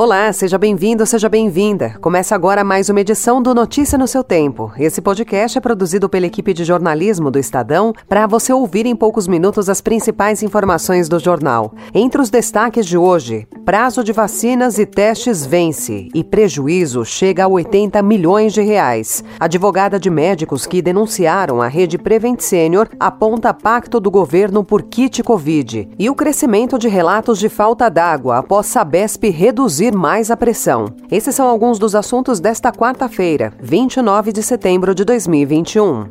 [0.00, 1.96] Olá, seja bem-vindo, seja bem-vinda.
[2.00, 4.70] Começa agora mais uma edição do Notícia no seu Tempo.
[4.78, 9.26] Esse podcast é produzido pela equipe de jornalismo do Estadão para você ouvir em poucos
[9.26, 11.74] minutos as principais informações do jornal.
[11.92, 17.48] Entre os destaques de hoje, prazo de vacinas e testes vence e prejuízo chega a
[17.48, 19.24] 80 milhões de reais.
[19.40, 25.24] Advogada de médicos que denunciaram a rede Prevent Senior aponta pacto do governo por kit
[25.24, 30.94] Covid e o crescimento de relatos de falta d'água após Sabesp reduzir mais a pressão.
[31.10, 36.08] Esses são alguns dos assuntos desta quarta-feira, 29 de setembro de 2021.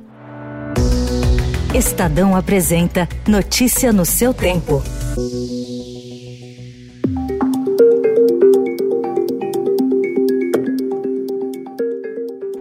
[1.74, 4.82] Estadão apresenta Notícia no seu tempo.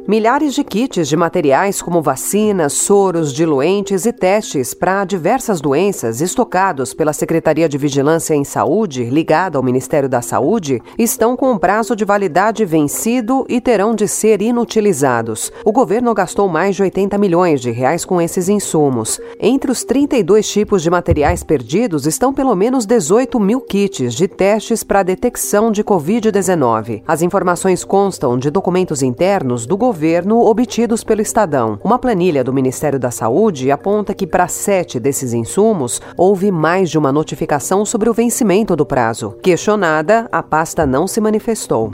[0.08, 6.94] Milhares de kits de materiais como vacinas, soros, diluentes e testes para diversas doenças estocados
[6.94, 11.96] pela Secretaria de Vigilância em Saúde, ligada ao Ministério da Saúde, estão com o prazo
[11.96, 15.50] de validade vencido e terão de ser inutilizados.
[15.64, 19.20] O governo gastou mais de 80 milhões de reais com esses insumos.
[19.40, 24.84] Entre os 32 tipos de materiais perdidos estão pelo menos 18 mil kits de testes
[24.84, 27.02] para detecção de Covid-19.
[27.08, 31.80] As informações constam de documentos internos do governo governo obtidos pelo Estadão.
[31.82, 36.98] Uma planilha do Ministério da Saúde aponta que para sete desses insumos houve mais de
[36.98, 39.34] uma notificação sobre o vencimento do prazo.
[39.42, 41.90] Questionada, a pasta não se manifestou.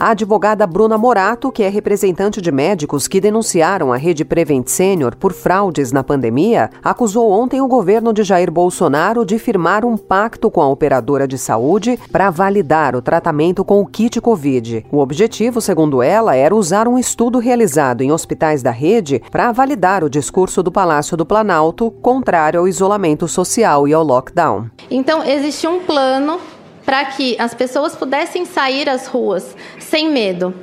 [0.00, 5.14] A advogada Bruna Morato, que é representante de médicos que denunciaram a rede Prevent Senior
[5.14, 10.50] por fraudes na pandemia, acusou ontem o governo de Jair Bolsonaro de firmar um pacto
[10.50, 14.86] com a operadora de saúde para validar o tratamento com o kit Covid.
[14.90, 20.02] O objetivo, segundo ela, era usar um estudo realizado em hospitais da rede para validar
[20.02, 24.70] o discurso do Palácio do Planalto, contrário ao isolamento social e ao lockdown.
[24.90, 26.40] Então, existe um plano
[26.84, 30.54] para que as pessoas pudessem sair às ruas sem medo.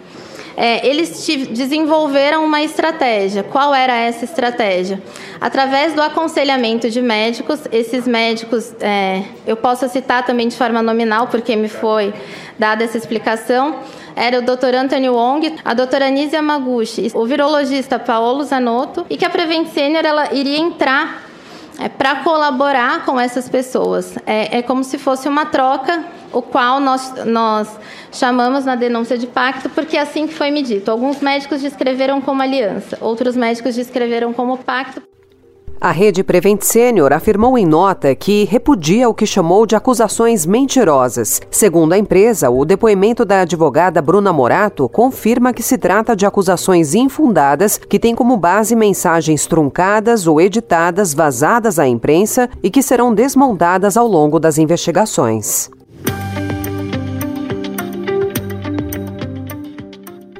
[0.59, 3.43] É, eles desenvolveram uma estratégia.
[3.43, 4.99] Qual era essa estratégia?
[5.39, 11.27] Através do aconselhamento de médicos, esses médicos, é, eu posso citar também de forma nominal,
[11.27, 12.11] porque me foi
[12.57, 13.81] dada essa explicação,
[14.15, 14.73] era o Dr.
[14.73, 20.03] Anthony Wong, a doutora Anísia Maguchi, o virologista Paolo Zanotto, e que a Prevent Senior
[20.03, 21.26] ela iria entrar
[21.79, 24.15] é, para colaborar com essas pessoas.
[24.25, 27.79] É, é como se fosse uma troca, o qual nós, nós
[28.11, 30.91] chamamos na denúncia de pacto, porque é assim que foi medido.
[30.91, 35.01] Alguns médicos descreveram como aliança, outros médicos descreveram como pacto.
[35.79, 41.39] A rede Prevent Senior afirmou em nota que repudia o que chamou de acusações mentirosas.
[41.51, 46.95] Segundo a empresa, o depoimento da advogada Bruna Morato confirma que se trata de acusações
[46.95, 53.13] infundadas que têm como base mensagens truncadas ou editadas vazadas à imprensa e que serão
[53.13, 55.69] desmontadas ao longo das investigações.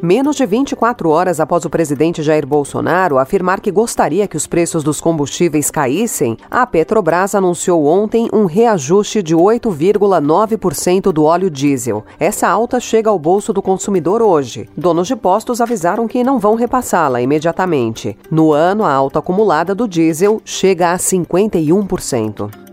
[0.02, 4.84] Menos de 24 horas após o presidente Jair Bolsonaro afirmar que gostaria que os preços
[4.84, 12.06] dos combustíveis caíssem, a Petrobras anunciou ontem um reajuste de 8,9% do óleo diesel.
[12.20, 14.70] Essa alta chega ao bolso do consumidor hoje.
[14.78, 18.16] Donos de postos avisaram que não vão repassá-la imediatamente.
[18.30, 22.67] No ano, a alta acumulada do diesel chega a 51%.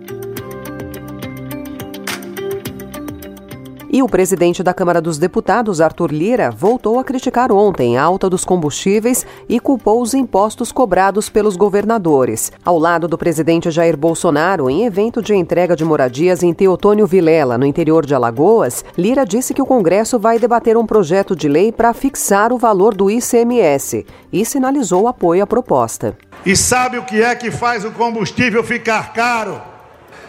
[3.95, 8.29] E o presidente da Câmara dos Deputados, Arthur Lira, voltou a criticar ontem a alta
[8.29, 12.51] dos combustíveis e culpou os impostos cobrados pelos governadores.
[12.65, 17.57] Ao lado do presidente Jair Bolsonaro, em evento de entrega de moradias em Teotônio Vilela,
[17.57, 21.71] no interior de Alagoas, Lira disse que o Congresso vai debater um projeto de lei
[21.71, 26.19] para fixar o valor do ICMS e sinalizou apoio à proposta.
[26.45, 29.63] E sabe o que é que faz o combustível ficar caro?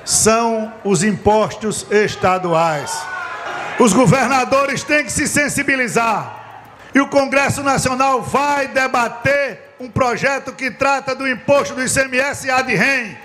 [0.06, 3.15] São os impostos estaduais.
[3.78, 6.44] Os governadores têm que se sensibilizar.
[6.94, 12.74] E o Congresso Nacional vai debater um projeto que trata do imposto do ICMS ad
[12.74, 13.18] rem,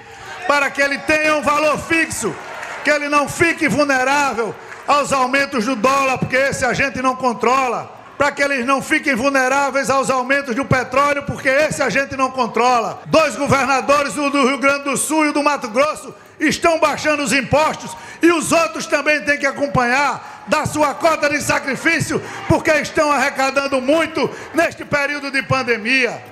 [0.49, 2.35] para que ele tenha um valor fixo,
[2.83, 4.53] que ele não fique vulnerável
[4.89, 9.15] aos aumentos do dólar, porque esse a gente não controla, para que eles não fiquem
[9.15, 13.01] vulneráveis aos aumentos do petróleo, porque esse a gente não controla.
[13.07, 17.23] Dois governadores, o do Rio Grande do Sul e o do Mato Grosso, estão baixando
[17.23, 22.73] os impostos e os outros também têm que acompanhar da sua cota de sacrifício, porque
[22.73, 26.30] estão arrecadando muito neste período de pandemia.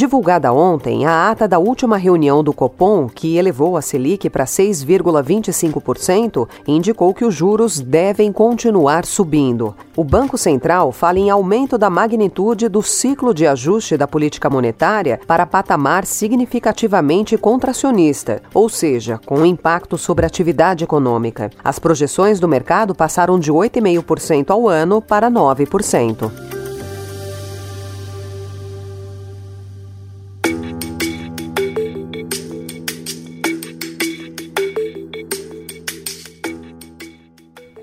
[0.00, 6.48] Divulgada ontem, a ata da última reunião do Copom, que elevou a Selic para 6,25%,
[6.66, 9.76] indicou que os juros devem continuar subindo.
[9.94, 15.20] O Banco Central fala em aumento da magnitude do ciclo de ajuste da política monetária
[15.26, 21.50] para patamar significativamente contracionista, ou seja, com impacto sobre a atividade econômica.
[21.62, 26.49] As projeções do mercado passaram de 8,5% ao ano para 9%.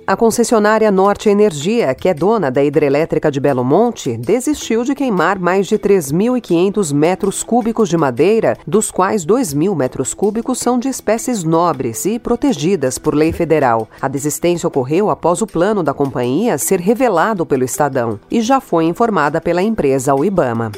[0.08, 5.38] A concessionária Norte Energia, que é dona da hidrelétrica de Belo Monte, desistiu de queimar
[5.38, 11.44] mais de 3.500 metros cúbicos de madeira, dos quais 2.000 metros cúbicos são de espécies
[11.44, 13.90] nobres e protegidas por lei federal.
[14.02, 18.86] A desistência ocorreu após o plano da companhia ser revelado pelo Estadão e já foi
[18.86, 20.72] informada pela empresa o Ibama.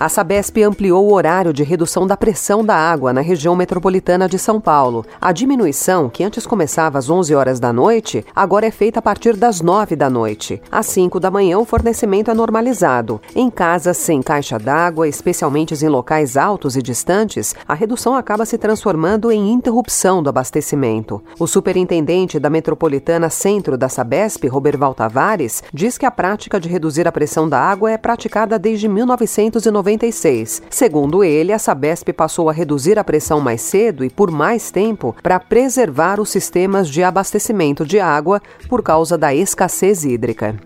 [0.00, 4.38] A Sabesp ampliou o horário de redução da pressão da água na região metropolitana de
[4.38, 5.04] São Paulo.
[5.20, 9.34] A diminuição, que antes começava às 11 horas da noite, agora é feita a partir
[9.34, 10.62] das 9 da noite.
[10.70, 13.20] Às 5 da manhã, o fornecimento é normalizado.
[13.34, 18.56] Em casas sem caixa d'água, especialmente em locais altos e distantes, a redução acaba se
[18.56, 21.20] transformando em interrupção do abastecimento.
[21.40, 27.08] O superintendente da Metropolitana Centro da Sabesp, Roberval Tavares, diz que a prática de reduzir
[27.08, 30.62] a pressão da água é praticada desde 1990 96.
[30.68, 35.16] Segundo ele, a Sabesp passou a reduzir a pressão mais cedo e por mais tempo
[35.22, 40.56] para preservar os sistemas de abastecimento de água por causa da escassez hídrica.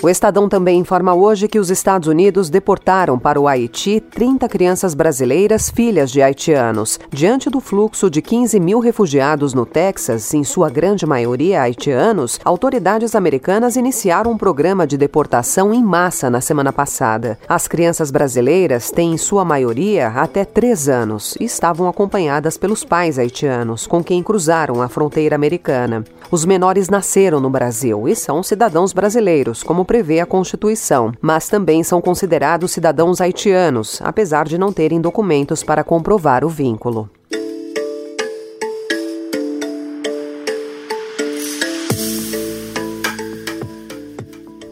[0.00, 4.94] O Estadão também informa hoje que os Estados Unidos deportaram para o Haiti 30 crianças
[4.94, 7.00] brasileiras filhas de haitianos.
[7.10, 13.16] Diante do fluxo de 15 mil refugiados no Texas, em sua grande maioria haitianos, autoridades
[13.16, 17.36] americanas iniciaram um programa de deportação em massa na semana passada.
[17.48, 23.18] As crianças brasileiras têm, em sua maioria, até três anos e estavam acompanhadas pelos pais
[23.18, 26.04] haitianos, com quem cruzaram a fronteira americana.
[26.30, 31.82] Os menores nasceram no Brasil e são cidadãos brasileiros, como prevê a Constituição, mas também
[31.82, 37.08] são considerados cidadãos haitianos, apesar de não terem documentos para comprovar o vínculo.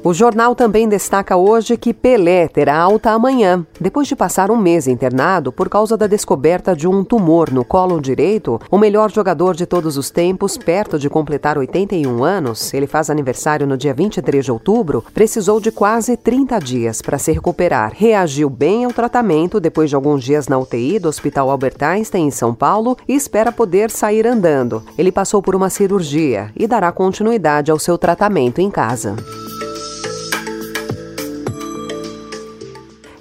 [0.06, 4.87] O jornal também destaca hoje que Pelé terá alta amanhã, depois de passar um mês
[4.87, 8.61] internado por causa da descoberta de um tumor no colo direito.
[8.70, 13.67] O melhor jogador de todos os tempos, perto de completar 81 anos, ele faz aniversário
[13.67, 17.93] no dia 23 de outubro, precisou de quase 30 dias para se recuperar.
[17.93, 22.31] Reagiu bem ao tratamento depois de alguns dias na UTI do Hospital Albert Einstein em
[22.31, 24.85] São Paulo e espera poder sair andando.
[24.97, 29.17] Ele passou por uma cirurgia e dará continuidade ao seu tratamento em casa.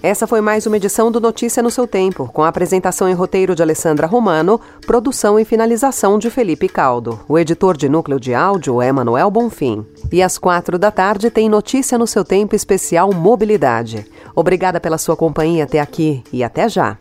[0.05, 3.55] Essa foi mais uma edição do Notícia no seu tempo, com a apresentação e roteiro
[3.55, 7.19] de Alessandra Romano, produção e finalização de Felipe Caldo.
[7.27, 9.83] O editor de núcleo de áudio é Manuel Bonfim.
[10.11, 14.05] E às quatro da tarde tem Notícia no seu tempo especial Mobilidade.
[14.35, 16.99] Obrigada pela sua companhia até aqui e até já.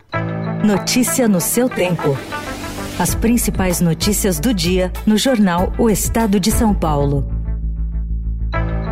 [0.63, 2.17] Notícia no seu tempo.
[2.97, 7.34] As principais notícias do dia no jornal O Estado de São Paulo.